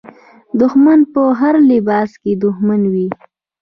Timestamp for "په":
1.13-1.21